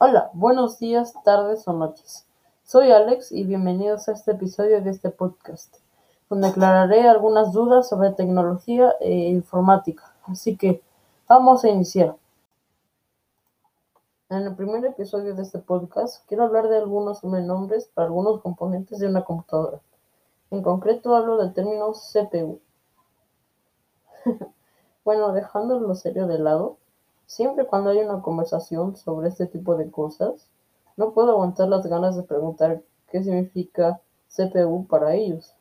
Hola, 0.00 0.30
buenos 0.32 0.78
días, 0.78 1.12
tardes 1.24 1.66
o 1.66 1.72
noches. 1.72 2.24
Soy 2.62 2.92
Alex 2.92 3.32
y 3.32 3.42
bienvenidos 3.42 4.08
a 4.08 4.12
este 4.12 4.30
episodio 4.30 4.80
de 4.80 4.90
este 4.90 5.10
podcast, 5.10 5.78
donde 6.30 6.46
aclararé 6.46 7.08
algunas 7.08 7.52
dudas 7.52 7.88
sobre 7.88 8.12
tecnología 8.12 8.94
e 9.00 9.12
informática. 9.12 10.14
Así 10.22 10.56
que 10.56 10.84
vamos 11.26 11.64
a 11.64 11.70
iniciar. 11.70 12.14
En 14.28 14.42
el 14.42 14.54
primer 14.54 14.84
episodio 14.84 15.34
de 15.34 15.42
este 15.42 15.58
podcast 15.58 16.24
quiero 16.28 16.44
hablar 16.44 16.68
de 16.68 16.76
algunos 16.76 17.24
nombres 17.24 17.90
para 17.92 18.06
algunos 18.06 18.40
componentes 18.40 19.00
de 19.00 19.08
una 19.08 19.24
computadora. 19.24 19.80
En 20.52 20.62
concreto 20.62 21.16
hablo 21.16 21.38
del 21.38 21.52
término 21.54 21.90
CPU. 21.90 22.60
bueno, 25.04 25.32
dejando 25.32 25.80
lo 25.80 25.96
serio 25.96 26.28
de 26.28 26.38
lado, 26.38 26.76
Siempre 27.28 27.66
cuando 27.66 27.90
hay 27.90 27.98
una 27.98 28.22
conversación 28.22 28.96
sobre 28.96 29.28
este 29.28 29.46
tipo 29.46 29.76
de 29.76 29.90
cosas, 29.90 30.48
no 30.96 31.12
puedo 31.12 31.32
aguantar 31.32 31.68
las 31.68 31.86
ganas 31.86 32.16
de 32.16 32.22
preguntar 32.22 32.82
qué 33.10 33.22
significa 33.22 34.00
CPU 34.34 34.86
para 34.86 35.14
ellos. 35.14 35.54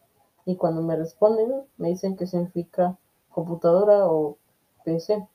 Y 0.45 0.55
cuando 0.55 0.81
me 0.81 0.95
responden, 0.95 1.65
me 1.75 1.89
dicen 1.89 2.15
que 2.15 2.25
significa 2.25 2.97
computadora 3.29 4.07
o 4.07 4.37
PC. 4.85 5.27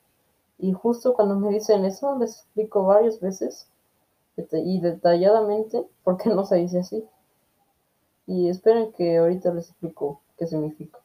Y 0.58 0.72
justo 0.72 1.12
cuando 1.12 1.36
me 1.36 1.50
dicen 1.50 1.84
eso, 1.84 2.18
les 2.18 2.38
explico 2.38 2.86
varias 2.86 3.20
veces 3.20 3.68
y 4.34 4.80
detalladamente 4.80 5.86
por 6.02 6.16
qué 6.16 6.30
no 6.34 6.46
se 6.46 6.56
dice 6.56 6.78
así. 6.78 7.06
Y 8.26 8.48
esperen 8.48 8.90
que 8.92 9.18
ahorita 9.18 9.52
les 9.52 9.68
explico 9.68 10.22
qué 10.38 10.46
significa. 10.46 10.98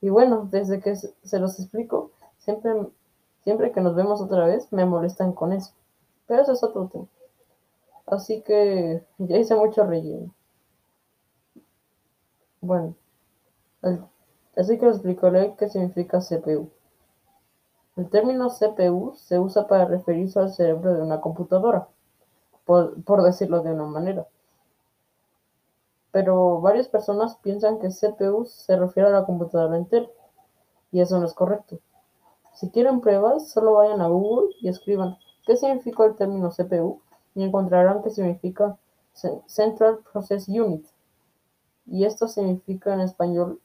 Y 0.00 0.08
bueno, 0.08 0.48
desde 0.50 0.80
que 0.80 0.96
se 0.96 1.38
los 1.38 1.60
explico, 1.60 2.10
siempre 2.38 2.72
Siempre 3.44 3.72
que 3.72 3.80
nos 3.80 3.94
vemos 3.94 4.20
otra 4.20 4.46
vez, 4.46 4.72
me 4.72 4.84
molestan 4.84 5.32
con 5.32 5.52
eso. 5.52 5.72
Pero 6.26 6.42
eso 6.42 6.52
es 6.52 6.62
otro 6.62 6.88
tema. 6.88 7.06
Así 8.06 8.42
que 8.42 9.04
ya 9.18 9.36
hice 9.36 9.54
mucho 9.54 9.84
relleno. 9.84 10.34
Bueno, 12.60 12.94
así 14.56 14.78
que 14.78 14.86
os 14.86 14.96
explicaré 14.96 15.54
qué 15.56 15.68
significa 15.68 16.20
CPU. 16.20 16.70
El 17.96 18.10
término 18.10 18.50
CPU 18.50 19.14
se 19.16 19.38
usa 19.38 19.66
para 19.66 19.86
referirse 19.86 20.38
al 20.38 20.52
cerebro 20.52 20.94
de 20.94 21.02
una 21.02 21.20
computadora, 21.20 21.88
por, 22.64 23.02
por 23.04 23.22
decirlo 23.22 23.62
de 23.62 23.72
una 23.72 23.86
manera. 23.86 24.26
Pero 26.12 26.60
varias 26.60 26.88
personas 26.88 27.36
piensan 27.36 27.78
que 27.78 27.88
CPU 27.88 28.44
se 28.44 28.76
refiere 28.76 29.08
a 29.08 29.12
la 29.12 29.24
computadora 29.24 29.76
entera, 29.76 30.08
y 30.92 31.00
eso 31.00 31.18
no 31.18 31.26
es 31.26 31.34
correcto. 31.34 31.78
Si 32.54 32.70
quieren 32.70 33.00
pruebas, 33.00 33.50
solo 33.50 33.74
vayan 33.74 34.00
a 34.00 34.08
Google 34.08 34.54
y 34.60 34.68
escriban 34.68 35.16
qué 35.46 35.56
significa 35.56 36.04
el 36.04 36.16
término 36.16 36.50
CPU 36.50 37.00
y 37.34 37.42
encontrarán 37.42 38.02
que 38.02 38.10
significa 38.10 38.76
Central 39.46 40.00
Process 40.12 40.48
Unit. 40.48 40.86
Y 41.86 42.04
esto 42.04 42.28
significa 42.28 42.94
en 42.94 43.00
español 43.00 43.60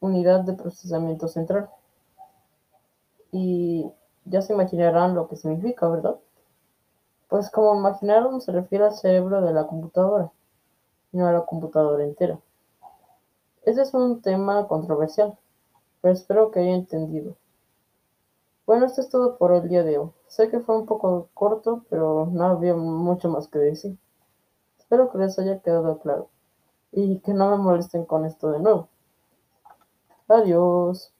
unidad 0.00 0.40
de 0.40 0.54
procesamiento 0.54 1.28
central. 1.28 1.68
Y 3.30 3.90
ya 4.24 4.42
se 4.42 4.52
imaginarán 4.52 5.14
lo 5.14 5.28
que 5.28 5.36
significa, 5.36 5.88
¿verdad? 5.88 6.16
Pues 7.28 7.50
como 7.50 7.76
imaginaron, 7.76 8.40
se 8.40 8.52
refiere 8.52 8.86
al 8.86 8.94
cerebro 8.94 9.42
de 9.42 9.52
la 9.52 9.66
computadora, 9.66 10.32
no 11.12 11.26
a 11.26 11.32
la 11.32 11.44
computadora 11.44 12.04
entera. 12.04 12.38
Ese 13.64 13.82
es 13.82 13.92
un 13.92 14.22
tema 14.22 14.66
controversial, 14.66 15.36
pero 16.00 16.14
espero 16.14 16.50
que 16.50 16.60
haya 16.60 16.74
entendido. 16.74 17.36
Bueno, 18.68 18.84
esto 18.84 19.00
es 19.00 19.08
todo 19.08 19.38
por 19.38 19.54
el 19.54 19.66
día 19.66 19.82
de 19.82 19.96
hoy. 19.96 20.10
Sé 20.26 20.50
que 20.50 20.60
fue 20.60 20.76
un 20.76 20.84
poco 20.84 21.30
corto, 21.32 21.86
pero 21.88 22.28
no 22.30 22.48
había 22.48 22.74
mucho 22.74 23.30
más 23.30 23.48
que 23.48 23.58
decir. 23.58 23.96
Espero 24.78 25.10
que 25.10 25.16
les 25.16 25.38
haya 25.38 25.62
quedado 25.62 25.98
claro 26.00 26.28
y 26.92 27.20
que 27.20 27.32
no 27.32 27.50
me 27.50 27.56
molesten 27.56 28.04
con 28.04 28.26
esto 28.26 28.50
de 28.50 28.58
nuevo. 28.58 28.90
Adiós. 30.28 31.14